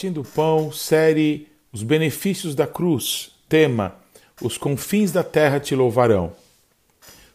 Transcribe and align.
Partindo 0.00 0.22
o 0.22 0.24
Pão, 0.24 0.72
série 0.72 1.46
Os 1.70 1.82
Benefícios 1.82 2.54
da 2.54 2.66
Cruz, 2.66 3.32
tema 3.46 3.96
Os 4.40 4.56
confins 4.56 5.12
da 5.12 5.22
terra 5.22 5.60
te 5.60 5.74
louvarão. 5.74 6.32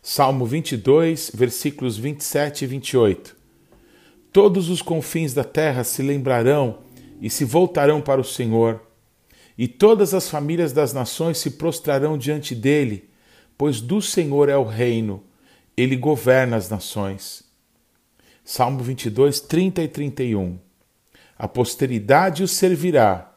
Salmo 0.02 0.48
22, 0.48 1.30
versículos 1.32 1.96
27 1.96 2.64
e 2.64 2.68
28. 2.68 3.36
Todos 4.34 4.72
os 4.72 4.82
confins 4.82 5.32
da 5.32 5.44
terra 5.44 5.84
se 5.84 6.02
lembrarão 6.02 6.80
e 7.22 7.30
se 7.30 7.46
voltarão 7.46 8.02
para 8.02 8.20
o 8.20 8.24
Senhor, 8.26 8.82
e 9.56 9.68
todas 9.68 10.16
as 10.16 10.28
famílias 10.28 10.74
das 10.74 10.92
nações 10.92 11.38
se 11.38 11.52
prostrarão 11.52 12.18
diante 12.18 12.56
dele, 12.56 13.08
pois 13.56 13.80
do 13.80 14.02
Senhor 14.02 14.50
é 14.50 14.58
o 14.58 14.66
reino, 14.66 15.24
ele 15.78 15.96
governa 15.96 16.58
as 16.58 16.68
nações. 16.68 17.44
Salmo 18.44 18.80
22, 18.80 19.40
30 19.40 19.84
e 19.84 19.88
31. 19.88 20.65
A 21.38 21.48
posteridade 21.48 22.44
o 22.44 22.48
servirá. 22.48 23.32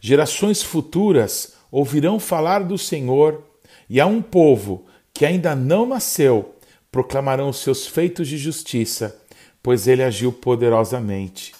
Gerações 0.00 0.62
futuras 0.62 1.54
ouvirão 1.70 2.20
falar 2.20 2.60
do 2.60 2.76
Senhor, 2.76 3.42
e 3.88 4.00
a 4.00 4.06
um 4.06 4.22
povo 4.22 4.86
que 5.12 5.26
ainda 5.26 5.54
não 5.54 5.86
nasceu 5.86 6.54
proclamarão 6.90 7.48
os 7.48 7.58
seus 7.58 7.86
feitos 7.86 8.28
de 8.28 8.36
justiça, 8.36 9.18
pois 9.62 9.86
ele 9.86 10.02
agiu 10.02 10.32
poderosamente. 10.32 11.54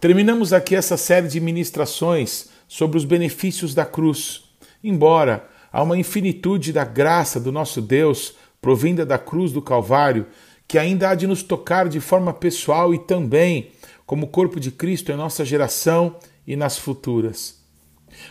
Terminamos 0.00 0.52
aqui 0.52 0.74
essa 0.74 0.96
série 0.96 1.28
de 1.28 1.38
ministrações 1.38 2.48
sobre 2.66 2.96
os 2.96 3.04
benefícios 3.04 3.74
da 3.74 3.84
cruz. 3.84 4.44
Embora 4.82 5.48
há 5.70 5.82
uma 5.82 5.96
infinitude 5.96 6.72
da 6.72 6.84
graça 6.84 7.38
do 7.38 7.52
nosso 7.52 7.80
Deus 7.80 8.34
provinda 8.60 9.04
da 9.04 9.18
cruz 9.18 9.52
do 9.52 9.60
Calvário, 9.60 10.26
que 10.66 10.78
ainda 10.78 11.10
há 11.10 11.14
de 11.14 11.26
nos 11.26 11.42
tocar 11.42 11.88
de 11.88 12.00
forma 12.00 12.32
pessoal 12.32 12.94
e 12.94 12.98
também 12.98 13.70
como 14.12 14.26
corpo 14.26 14.60
de 14.60 14.70
Cristo 14.70 15.10
em 15.10 15.16
nossa 15.16 15.42
geração 15.42 16.16
e 16.46 16.54
nas 16.54 16.76
futuras. 16.76 17.62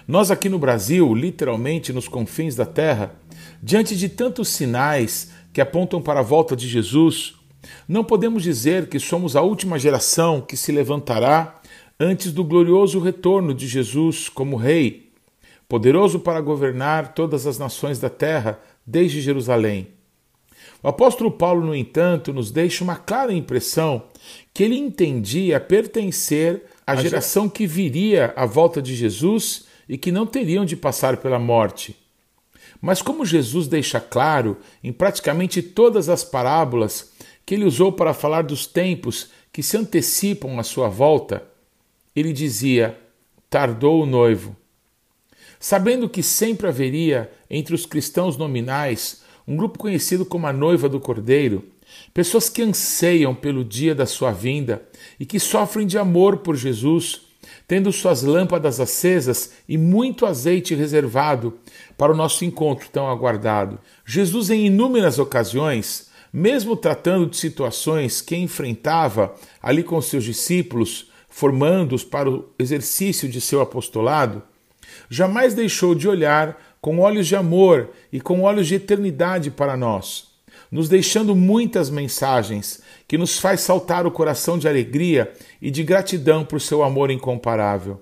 Nós 0.08 0.30
aqui 0.30 0.48
no 0.48 0.60
Brasil, 0.60 1.12
literalmente 1.16 1.92
nos 1.92 2.08
confins 2.08 2.56
da 2.56 2.68
terra, 2.68 3.16
diante 3.64 3.98
de 3.98 4.08
tantos 4.08 4.50
sinais 4.50 5.32
que 5.52 5.60
apontam 5.60 6.00
para 6.00 6.20
a 6.20 6.22
volta 6.24 6.56
de 6.56 6.68
Jesus, 6.68 7.34
não 7.88 8.04
podemos 8.04 8.44
dizer 8.44 8.90
que 8.90 9.00
somos 9.00 9.36
a 9.36 9.42
última 9.42 9.80
geração 9.80 10.40
que 10.40 10.56
se 10.56 10.72
levantará 10.72 11.60
antes 12.00 12.32
do 12.32 12.44
glorioso 12.44 13.00
retorno 13.00 13.52
de 13.52 13.68
Jesus 13.68 14.30
como 14.30 14.58
Rei, 14.58 15.12
poderoso 15.68 16.20
para 16.20 16.42
governar 16.42 17.16
todas 17.16 17.48
as 17.48 17.58
nações 17.58 17.98
da 17.98 18.08
terra 18.08 18.60
desde 18.86 19.20
Jerusalém. 19.20 19.88
O 20.84 20.88
apóstolo 20.88 21.30
Paulo, 21.32 21.66
no 21.66 21.76
entanto, 21.76 22.34
nos 22.34 22.50
deixa 22.52 22.84
uma 22.84 22.96
clara 22.96 23.32
impressão 23.34 24.04
que 24.54 24.64
ele 24.64 24.78
entendia 24.78 25.60
pertencer 25.60 26.64
à 26.86 26.96
geração 26.96 27.48
que 27.48 27.68
viria 27.68 28.34
à 28.36 28.46
volta 28.46 28.82
de 28.82 28.96
Jesus 28.96 29.66
e 29.88 29.98
que 29.98 30.12
não 30.12 30.26
teriam 30.26 30.66
de 30.66 30.76
passar 30.76 31.18
pela 31.18 31.38
morte. 31.38 31.96
Mas, 32.82 33.02
como 33.02 33.26
Jesus 33.26 33.68
deixa 33.68 34.00
claro 34.00 34.58
em 34.84 34.92
praticamente 34.92 35.62
todas 35.62 36.10
as 36.10 36.24
parábolas 36.24 37.12
que 37.46 37.54
ele 37.54 37.66
usou 37.66 37.92
para 37.92 38.14
falar 38.14 38.42
dos 38.42 38.66
tempos 38.66 39.30
que 39.54 39.62
se 39.62 39.78
antecipam 39.78 40.60
à 40.60 40.64
sua 40.64 40.90
volta, 40.90 41.44
ele 42.16 42.34
dizia: 42.34 42.98
tardou 43.50 44.02
o 44.02 44.06
noivo. 44.08 44.56
Sabendo 45.60 46.10
que 46.10 46.24
sempre 46.24 46.68
haveria 46.68 47.32
entre 47.48 47.76
os 47.76 47.86
cristãos 47.86 48.36
nominais 48.36 49.22
um 49.48 49.56
grupo 49.56 49.80
conhecido 49.80 50.26
como 50.26 50.48
a 50.48 50.54
noiva 50.54 50.88
do 50.88 51.00
Cordeiro, 51.00 51.64
pessoas 52.14 52.50
que 52.50 52.62
anseiam 52.62 53.34
pelo 53.34 53.64
dia 53.64 53.94
da 53.94 54.06
sua 54.06 54.32
vinda 54.32 54.82
e 55.20 55.26
que 55.26 55.40
sofrem 55.40 55.86
de 55.86 55.98
amor 55.98 56.38
por 56.38 56.56
Jesus, 56.56 57.22
tendo 57.68 57.92
suas 57.92 58.24
lâmpadas 58.24 58.80
acesas 58.80 59.54
e 59.68 59.78
muito 59.78 60.26
azeite 60.26 60.76
reservado 60.76 61.58
para 61.98 62.12
o 62.12 62.16
nosso 62.16 62.46
encontro 62.46 62.90
tão 62.90 63.10
aguardado. 63.10 63.80
Jesus, 64.06 64.50
em 64.50 64.66
inúmeras 64.66 65.20
ocasiões, 65.20 66.10
mesmo 66.32 66.76
tratando 66.76 67.28
de 67.28 67.38
situações 67.38 68.22
que 68.22 68.36
enfrentava 68.36 69.36
ali 69.62 69.84
com 69.84 70.02
seus 70.02 70.24
discípulos, 70.24 71.10
formando-os 71.30 72.04
para 72.04 72.30
o 72.30 72.50
exercício 72.60 73.28
de 73.28 73.42
seu 73.42 73.62
apostolado, 73.62 74.44
jamais 75.10 75.54
deixou 75.54 75.96
de 75.96 76.08
olhar 76.08 76.71
com 76.82 77.00
olhos 77.00 77.28
de 77.28 77.36
amor 77.36 77.92
e 78.12 78.20
com 78.20 78.42
olhos 78.42 78.68
de 78.68 78.76
eternidade 78.76 79.52
para 79.52 79.78
nós, 79.78 80.30
nos 80.72 80.90
deixando 80.90 81.36
muitas 81.36 81.90
mensagens 81.90 82.82
que 83.08 83.18
nos 83.18 83.38
faz 83.38 83.62
saltar 83.62 84.08
o 84.08 84.12
coração 84.12 84.58
de 84.58 84.68
alegria 84.68 85.32
e 85.62 85.70
de 85.70 85.84
gratidão 85.84 86.44
por 86.44 86.60
seu 86.60 86.82
amor 86.84 87.12
incomparável. 87.12 88.02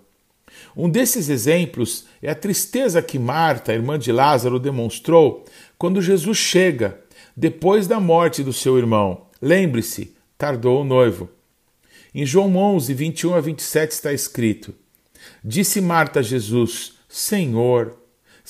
Um 0.76 0.90
desses 0.90 1.30
exemplos 1.30 2.06
é 2.22 2.30
a 2.30 2.36
tristeza 2.36 3.02
que 3.02 3.20
Marta, 3.20 3.74
irmã 3.74 4.00
de 4.00 4.12
Lázaro, 4.12 4.60
demonstrou 4.60 5.46
quando 5.78 6.02
Jesus 6.02 6.38
chega 6.38 7.00
depois 7.36 7.88
da 7.88 8.00
morte 8.00 8.44
do 8.44 8.54
seu 8.54 8.78
irmão. 8.78 9.26
Lembre-se, 9.42 10.16
tardou 10.38 10.82
o 10.82 10.86
noivo. 10.86 11.30
Em 12.14 12.26
João 12.26 12.56
11, 12.56 12.94
21 12.94 13.34
a 13.36 13.42
27 13.42 13.92
está 13.92 14.14
escrito: 14.14 14.74
Disse 15.44 15.80
Marta 15.80 16.20
a 16.20 16.24
Jesus: 16.24 16.94
Senhor, 17.08 17.98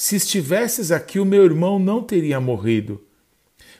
se 0.01 0.15
estivesses 0.15 0.93
aqui, 0.93 1.19
o 1.19 1.25
meu 1.25 1.43
irmão 1.43 1.77
não 1.77 2.01
teria 2.01 2.39
morrido. 2.39 3.03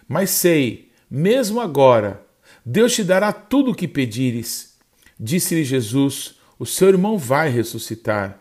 Mas 0.05 0.31
sei, 0.31 0.89
mesmo 1.09 1.61
agora, 1.61 2.21
Deus 2.65 2.93
te 2.93 3.05
dará 3.05 3.31
tudo 3.31 3.71
o 3.71 3.73
que 3.73 3.87
pedires. 3.87 4.73
Disse-lhe 5.17 5.63
Jesus: 5.63 6.35
O 6.59 6.65
seu 6.65 6.89
irmão 6.89 7.17
vai 7.17 7.47
ressuscitar. 7.47 8.37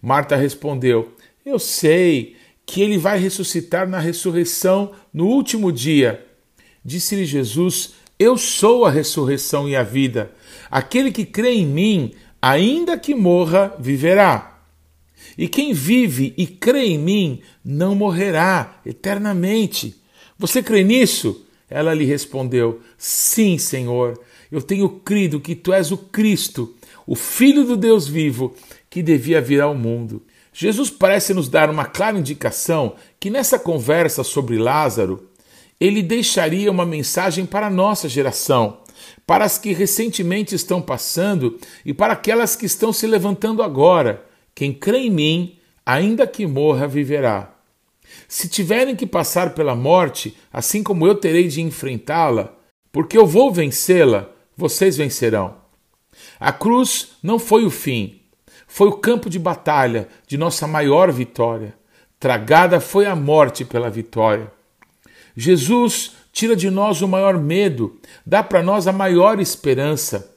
Marta 0.00 0.36
respondeu: 0.36 1.12
Eu 1.44 1.58
sei 1.58 2.36
que 2.64 2.80
ele 2.80 2.96
vai 2.96 3.18
ressuscitar 3.18 3.88
na 3.88 3.98
ressurreição 3.98 4.92
no 5.12 5.26
último 5.26 5.72
dia. 5.72 6.24
Disse-lhe 6.84 7.24
Jesus: 7.24 7.94
Eu 8.20 8.38
sou 8.38 8.86
a 8.86 8.90
ressurreição 8.90 9.68
e 9.68 9.74
a 9.74 9.82
vida. 9.82 10.30
Aquele 10.70 11.10
que 11.10 11.26
crê 11.26 11.54
em 11.54 11.66
mim, 11.66 12.14
ainda 12.40 12.96
que 12.96 13.16
morra, 13.16 13.74
viverá. 13.80 14.49
E 15.36 15.48
quem 15.48 15.72
vive 15.72 16.34
e 16.36 16.46
crê 16.46 16.86
em 16.86 16.98
mim 16.98 17.40
não 17.64 17.94
morrerá 17.94 18.80
eternamente. 18.84 19.96
Você 20.38 20.62
crê 20.62 20.82
nisso? 20.82 21.46
Ela 21.68 21.94
lhe 21.94 22.04
respondeu: 22.04 22.80
Sim, 22.98 23.58
Senhor. 23.58 24.20
Eu 24.50 24.60
tenho 24.60 24.88
crido 24.88 25.40
que 25.40 25.54
tu 25.54 25.72
és 25.72 25.92
o 25.92 25.96
Cristo, 25.96 26.74
o 27.06 27.14
Filho 27.14 27.64
do 27.64 27.76
Deus 27.76 28.08
vivo, 28.08 28.54
que 28.88 29.02
devia 29.02 29.40
vir 29.40 29.60
ao 29.60 29.74
mundo. 29.74 30.22
Jesus 30.52 30.90
parece 30.90 31.32
nos 31.32 31.48
dar 31.48 31.70
uma 31.70 31.84
clara 31.84 32.18
indicação 32.18 32.96
que 33.20 33.30
nessa 33.30 33.58
conversa 33.58 34.24
sobre 34.24 34.58
Lázaro, 34.58 35.28
ele 35.78 36.02
deixaria 36.02 36.70
uma 36.70 36.84
mensagem 36.84 37.46
para 37.46 37.68
a 37.68 37.70
nossa 37.70 38.08
geração, 38.08 38.78
para 39.26 39.44
as 39.44 39.56
que 39.56 39.72
recentemente 39.72 40.54
estão 40.54 40.82
passando 40.82 41.58
e 41.86 41.94
para 41.94 42.12
aquelas 42.12 42.56
que 42.56 42.66
estão 42.66 42.92
se 42.92 43.06
levantando 43.06 43.62
agora. 43.62 44.26
Quem 44.60 44.74
crê 44.74 44.98
em 44.98 45.10
mim, 45.10 45.56
ainda 45.86 46.26
que 46.26 46.46
morra, 46.46 46.86
viverá. 46.86 47.54
Se 48.28 48.46
tiverem 48.46 48.94
que 48.94 49.06
passar 49.06 49.54
pela 49.54 49.74
morte, 49.74 50.36
assim 50.52 50.82
como 50.82 51.06
eu 51.06 51.14
terei 51.14 51.48
de 51.48 51.62
enfrentá-la, 51.62 52.52
porque 52.92 53.16
eu 53.16 53.26
vou 53.26 53.50
vencê-la, 53.50 54.28
vocês 54.54 54.98
vencerão. 54.98 55.56
A 56.38 56.52
cruz 56.52 57.12
não 57.22 57.38
foi 57.38 57.64
o 57.64 57.70
fim, 57.70 58.20
foi 58.66 58.88
o 58.88 58.98
campo 58.98 59.30
de 59.30 59.38
batalha 59.38 60.08
de 60.26 60.36
nossa 60.36 60.66
maior 60.66 61.10
vitória. 61.10 61.74
Tragada 62.18 62.80
foi 62.80 63.06
a 63.06 63.16
morte 63.16 63.64
pela 63.64 63.88
vitória. 63.88 64.52
Jesus 65.34 66.12
tira 66.34 66.54
de 66.54 66.68
nós 66.68 67.00
o 67.00 67.08
maior 67.08 67.38
medo, 67.38 67.98
dá 68.26 68.42
para 68.42 68.62
nós 68.62 68.86
a 68.86 68.92
maior 68.92 69.40
esperança. 69.40 70.29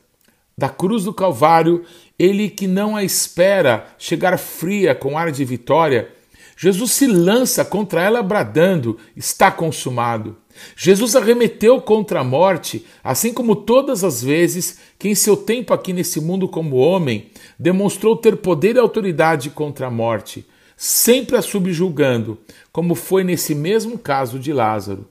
Da 0.58 0.70
cruz 0.70 1.04
do 1.04 1.14
Calvário, 1.14 1.84
ele 2.18 2.50
que 2.50 2.68
não 2.68 2.96
a 2.96 3.04
espera 3.04 3.88
chegar 3.98 4.38
fria 4.38 4.94
com 4.94 5.18
ar 5.18 5.32
de 5.32 5.44
vitória, 5.44 6.10
Jesus 6.56 6.92
se 6.92 7.08
lança 7.08 7.66
contra 7.66 8.02
ela 8.04 8.22
bradando: 8.22 8.98
está 9.16 9.52
consumado. 9.52 10.38
Jesus 10.76 11.16
arremeteu 11.16 11.82
contra 11.82 12.20
a 12.20 12.24
morte, 12.24 12.86
assim 13.04 13.34
como 13.34 13.56
todas 13.56 14.04
as 14.04 14.24
vezes 14.24 14.80
que 15.00 15.10
em 15.10 15.16
seu 15.16 15.36
tempo 15.36 15.74
aqui 15.74 15.92
nesse 15.92 16.22
mundo 16.22 16.48
como 16.48 16.76
homem 16.76 17.32
demonstrou 17.58 18.16
ter 18.16 18.38
poder 18.38 18.76
e 18.76 18.80
autoridade 18.80 19.50
contra 19.50 19.88
a 19.88 19.92
morte, 19.92 20.46
sempre 20.78 21.36
a 21.36 21.42
subjulgando, 21.42 22.38
como 22.72 22.94
foi 22.94 23.24
nesse 23.24 23.56
mesmo 23.56 23.98
caso 23.98 24.38
de 24.38 24.54
Lázaro 24.54 25.08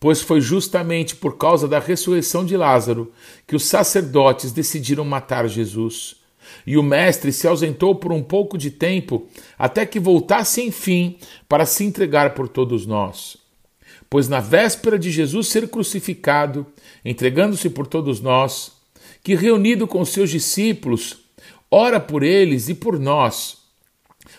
pois 0.00 0.22
foi 0.22 0.40
justamente 0.40 1.14
por 1.14 1.36
causa 1.36 1.68
da 1.68 1.78
ressurreição 1.78 2.44
de 2.44 2.56
Lázaro 2.56 3.12
que 3.46 3.54
os 3.54 3.64
sacerdotes 3.64 4.50
decidiram 4.50 5.04
matar 5.04 5.46
Jesus. 5.46 6.16
E 6.66 6.78
o 6.78 6.82
Mestre 6.82 7.30
se 7.32 7.46
ausentou 7.46 7.94
por 7.94 8.10
um 8.10 8.22
pouco 8.22 8.56
de 8.56 8.70
tempo, 8.70 9.28
até 9.58 9.84
que 9.84 10.00
voltasse 10.00 10.62
enfim 10.62 11.18
para 11.46 11.66
se 11.66 11.84
entregar 11.84 12.34
por 12.34 12.48
todos 12.48 12.86
nós. 12.86 13.36
Pois 14.08 14.28
na 14.28 14.40
véspera 14.40 14.98
de 14.98 15.10
Jesus 15.10 15.48
ser 15.48 15.68
crucificado, 15.68 16.66
entregando-se 17.04 17.68
por 17.70 17.86
todos 17.86 18.20
nós, 18.20 18.72
que 19.22 19.34
reunido 19.34 19.86
com 19.86 20.04
seus 20.04 20.30
discípulos, 20.30 21.18
ora 21.70 22.00
por 22.00 22.22
eles 22.22 22.68
e 22.68 22.74
por 22.74 22.98
nós. 22.98 23.58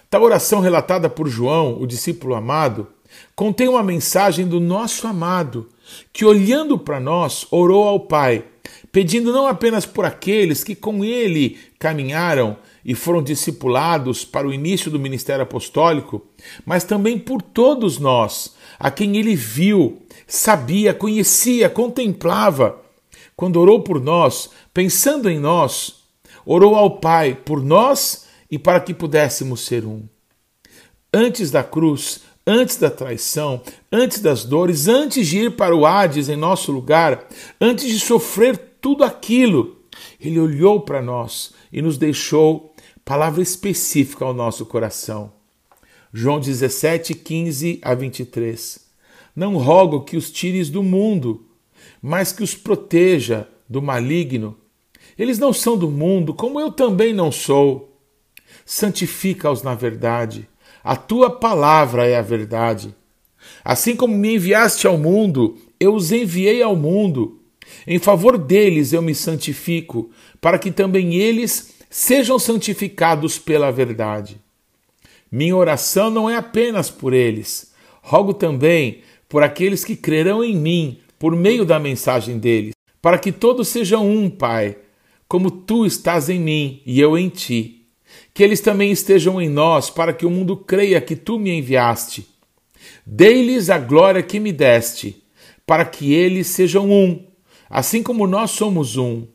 Tal 0.10 0.24
oração 0.24 0.60
relatada 0.60 1.10
por 1.10 1.30
João, 1.30 1.80
o 1.80 1.88
discípulo 1.88 2.36
amado, 2.36 2.88
contém 3.36 3.68
uma 3.68 3.84
mensagem 3.84 4.48
do 4.48 4.60
nosso 4.60 5.08
amado, 5.08 5.69
que 6.13 6.25
olhando 6.25 6.78
para 6.78 7.00
nós 7.00 7.46
orou 7.52 7.88
ao 7.88 8.00
Pai, 8.00 8.44
pedindo 8.92 9.31
não 9.31 9.48
apenas 9.48 9.86
por 9.86 10.06
aqueles 10.06 10.63
que 10.63 10.75
com 10.75 11.04
ele 11.04 11.58
caminharam 11.80 12.58
e 12.84 12.96
foram 12.96 13.22
discipulados 13.22 14.25
para 14.25 14.48
o 14.48 14.54
início 14.54 14.90
do 14.90 15.00
ministério 15.00 15.44
apostólico, 15.44 16.25
mas 16.66 16.84
também 16.84 17.18
por 17.18 17.42
todos 17.42 18.00
nós, 18.00 18.56
a 18.80 18.90
quem 18.90 19.18
ele 19.18 19.36
viu, 19.36 20.02
sabia, 20.28 20.94
conhecia, 20.94 21.69
contemplava. 21.69 22.80
Quando 23.36 23.60
orou 23.60 23.81
por 23.81 24.02
nós, 24.02 24.50
pensando 24.74 25.30
em 25.30 25.40
nós, 25.40 26.02
orou 26.46 26.75
ao 26.75 27.00
Pai 27.00 27.36
por 27.36 27.63
nós 27.63 28.25
e 28.50 28.58
para 28.60 28.80
que 28.80 28.94
pudéssemos 28.94 29.62
ser 29.62 29.86
um. 29.86 30.04
Antes 31.13 31.52
da 31.52 31.63
cruz, 31.63 32.22
antes 32.51 32.75
da 32.75 32.89
traição, 32.89 33.62
antes 33.89 34.19
das 34.19 34.44
dores, 34.44 34.89
antes 34.89 35.25
de 35.25 35.45
ir 35.45 35.56
para 35.56 35.74
o 35.74 35.86
Hades 35.86 36.27
em 36.27 36.36
nosso 36.36 36.69
lugar, 36.69 37.25
antes 37.59 37.88
de 37.88 37.98
sofrer 37.98 38.57
tudo 38.81 39.06
aquilo, 39.06 39.77
ele 40.19 40.38
olhou 40.38 40.81
para 40.81 41.01
nós 41.01 41.53
e 41.71 41.81
nos 41.81 41.98
deixou 41.98 42.75
palavra 43.06 43.42
específica 43.42 44.25
ao 44.25 44.33
nosso 44.33 44.65
coração. 44.65 45.31
João 46.13 46.42
17, 46.42 47.13
15 47.13 47.80
a 47.81 47.95
23. 47.95 48.80
Não 49.33 49.57
rogo 49.57 50.01
que 50.01 50.18
os 50.18 50.30
tires 50.30 50.69
do 50.69 50.83
mundo, 50.83 51.45
mas 52.01 52.33
que 52.33 52.44
os 52.44 52.53
proteja 52.53 53.48
do 53.69 53.81
maligno. 53.81 54.57
Eles 55.18 55.39
não 55.39 55.53
são 55.53 55.77
do 55.77 55.89
mundo, 55.89 56.33
como 56.33 56.59
eu 56.59 56.69
também 56.69 57.13
não 57.13 57.31
sou. 57.31 57.98
Santifica-os 58.65 59.63
na 59.63 59.74
verdade. 59.74 60.50
A 60.83 60.95
tua 60.95 61.30
palavra 61.30 62.06
é 62.07 62.18
a 62.18 62.22
verdade. 62.22 62.95
Assim 63.63 63.95
como 63.95 64.18
me 64.18 64.36
enviaste 64.36 64.88
ao 64.88 64.98
mundo, 64.98 65.57
eu 65.80 65.94
os 65.94 66.12
enviei 66.12 66.62
ao 66.62 66.75
mundo. 66.75 67.39
Em 67.86 68.00
favor 68.00 68.38
deles 68.38 68.94
eu 68.94 69.01
me 69.01 69.16
santifico, 69.16 70.10
para 70.39 70.60
que 70.60 70.72
também 70.72 71.16
eles 71.16 71.74
sejam 71.89 72.39
santificados 72.39 73.38
pela 73.38 73.72
verdade. 73.72 74.39
Minha 75.31 75.56
oração 75.56 76.10
não 76.10 76.30
é 76.30 76.36
apenas 76.36 76.89
por 76.89 77.13
eles, 77.13 77.72
rogo 78.01 78.34
também 78.34 79.01
por 79.30 79.44
aqueles 79.44 79.86
que 79.86 79.95
crerão 79.95 80.44
em 80.44 80.56
mim 80.56 81.00
por 81.18 81.36
meio 81.36 81.63
da 81.63 81.80
mensagem 81.80 82.38
deles, 82.38 82.74
para 83.01 83.18
que 83.18 83.31
todos 83.31 83.68
sejam 83.68 84.10
um, 84.10 84.30
Pai, 84.30 84.77
como 85.27 85.51
tu 85.51 85.86
estás 85.86 86.30
em 86.30 86.39
mim 86.39 86.81
e 86.86 87.00
eu 87.00 87.18
em 87.18 87.30
ti. 87.30 87.81
Que 88.34 88.44
eles 88.44 88.62
também 88.62 88.92
estejam 88.92 89.42
em 89.42 89.50
nós, 89.50 89.90
para 89.90 90.13
que 90.13 90.25
o 90.25 90.30
mundo 90.30 90.56
creia 90.56 91.02
que 91.02 91.16
tu 91.16 91.38
me 91.38 91.52
enviaste. 91.52 92.28
Dei-lhes 93.06 93.69
a 93.69 93.78
glória 93.78 94.24
que 94.24 94.40
me 94.40 94.52
deste, 94.52 95.24
para 95.66 95.86
que 95.86 96.13
eles 96.13 96.48
sejam 96.48 96.90
um, 96.90 97.25
assim 97.69 98.02
como 98.04 98.28
nós 98.28 98.52
somos 98.52 98.98
um, 98.98 99.25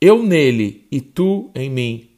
eu 0.00 0.22
nele 0.22 0.86
e 0.90 1.00
tu 1.00 1.50
em 1.54 1.70
mim. 1.70 2.08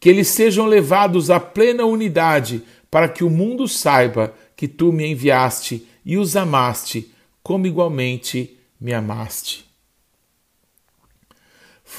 Que 0.00 0.08
eles 0.08 0.28
sejam 0.28 0.66
levados 0.66 1.30
à 1.30 1.38
plena 1.38 1.84
unidade, 1.84 2.62
para 2.90 3.08
que 3.08 3.24
o 3.24 3.30
mundo 3.30 3.66
saiba 3.68 4.34
que 4.56 4.68
tu 4.68 4.92
me 4.92 5.06
enviaste 5.06 5.86
e 6.04 6.16
os 6.16 6.36
amaste, 6.36 7.10
como 7.42 7.66
igualmente 7.66 8.58
me 8.80 8.92
amaste. 8.92 9.71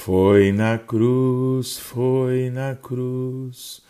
Foi 0.02 0.52
na 0.52 0.76
cruz, 0.76 1.78
foi 1.78 2.50
na 2.50 2.74
cruz, 2.74 3.80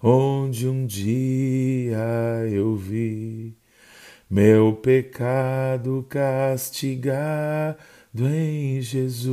onde 0.00 0.68
um 0.68 0.86
dia 0.86 1.98
eu 2.48 2.76
vi 2.76 3.56
meu 4.30 4.74
pecado 4.74 6.06
castigado 6.08 7.76
em 8.20 8.80
Jesus. 8.80 9.26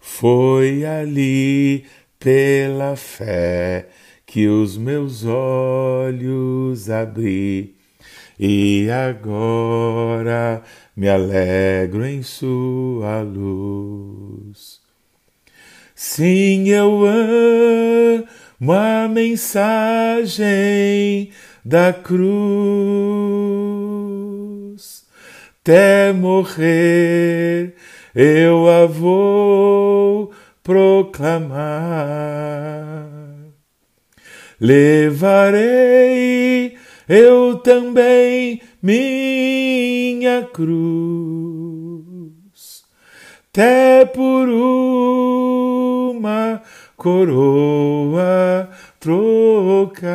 Foi 0.00 0.86
ali, 0.86 1.84
pela 2.18 2.96
fé, 2.96 3.90
que 4.24 4.48
os 4.48 4.78
meus 4.78 5.26
olhos 5.26 6.88
abri 6.88 7.81
e 8.38 8.88
agora 8.90 10.62
me 10.96 11.08
alegro 11.08 12.04
em 12.04 12.22
Sua 12.22 13.22
luz. 13.22 14.80
Sim, 15.94 16.68
eu 16.68 17.04
amo 17.06 18.72
a 18.72 19.08
mensagem 19.08 20.42
da 21.64 21.92
cruz, 21.92 22.22
até 25.60 26.12
morrer 26.12 27.74
eu 28.14 28.68
a 28.68 28.86
vou 28.86 30.32
proclamar. 30.62 31.62
Levarei 34.60 35.62
eu 37.08 37.58
também 37.58 38.60
minha 38.82 40.42
cruz, 40.52 42.02
até 43.48 44.04
por 44.04 44.48
uma 44.48 46.60
coroa 46.96 48.68
trocar. 49.00 50.12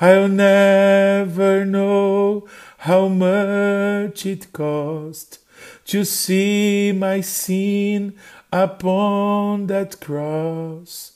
I'll 0.00 0.28
never 0.28 1.64
know 1.64 2.46
how 2.78 3.08
much 3.08 4.26
it 4.26 4.48
cost 4.52 5.38
to 5.86 6.04
see 6.04 6.92
my 6.92 7.22
sin 7.22 8.14
upon 8.52 9.68
that 9.68 10.00
cross. 10.00 11.13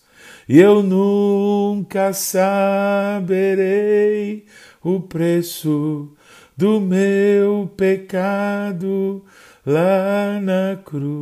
Eu 0.48 0.82
nunca 0.82 2.14
saberei 2.14 2.46
o 4.82 4.98
preço 4.98 6.16
do 6.56 6.80
meu 6.80 7.70
pecado 7.76 9.22
lá 9.66 10.40
na 10.40 10.76
cruz. 10.82 11.18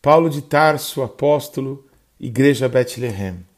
Paulo 0.00 0.30
de 0.30 0.42
Tarso, 0.42 1.02
apóstolo, 1.02 1.84
Igreja 2.20 2.68
Bethlehem. 2.68 3.49